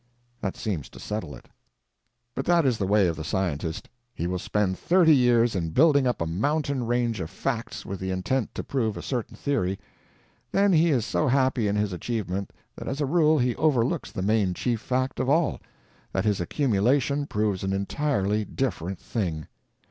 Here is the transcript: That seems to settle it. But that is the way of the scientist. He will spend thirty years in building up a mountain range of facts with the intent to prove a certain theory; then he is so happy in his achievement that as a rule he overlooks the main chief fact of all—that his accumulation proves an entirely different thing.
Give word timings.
That 0.41 0.57
seems 0.57 0.89
to 0.89 0.99
settle 0.99 1.35
it. 1.35 1.47
But 2.33 2.45
that 2.45 2.65
is 2.65 2.79
the 2.79 2.87
way 2.87 3.05
of 3.05 3.15
the 3.15 3.23
scientist. 3.23 3.87
He 4.15 4.25
will 4.25 4.39
spend 4.39 4.79
thirty 4.79 5.15
years 5.15 5.55
in 5.55 5.69
building 5.73 6.07
up 6.07 6.21
a 6.23 6.25
mountain 6.25 6.87
range 6.87 7.19
of 7.21 7.29
facts 7.29 7.85
with 7.85 7.99
the 7.99 8.09
intent 8.09 8.55
to 8.55 8.63
prove 8.63 8.97
a 8.97 9.03
certain 9.03 9.35
theory; 9.35 9.77
then 10.51 10.73
he 10.73 10.89
is 10.89 11.05
so 11.05 11.27
happy 11.27 11.67
in 11.67 11.75
his 11.75 11.93
achievement 11.93 12.51
that 12.75 12.87
as 12.87 12.99
a 12.99 13.05
rule 13.05 13.37
he 13.37 13.55
overlooks 13.57 14.11
the 14.11 14.23
main 14.23 14.55
chief 14.55 14.81
fact 14.81 15.19
of 15.19 15.29
all—that 15.29 16.25
his 16.25 16.41
accumulation 16.41 17.27
proves 17.27 17.63
an 17.63 17.71
entirely 17.71 18.43
different 18.43 18.97
thing. 18.97 19.45